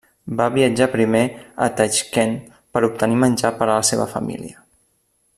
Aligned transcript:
Va 0.37 0.45
viatjar 0.53 0.85
primer 0.93 1.19
a 1.65 1.67
Taixkent 1.81 2.33
per 2.77 2.83
obtenir 2.87 3.19
menjar 3.27 3.51
per 3.61 3.65
a 3.69 3.71
la 3.81 3.85
seva 3.91 4.09
família. 4.15 4.65